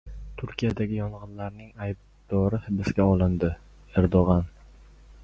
Turkiyadagi 0.41 0.95
yong‘inlarning 0.99 1.69
aybdori 1.87 2.61
hibsga 2.65 3.07
olindi— 3.13 3.51
Erdog‘an 4.03 4.49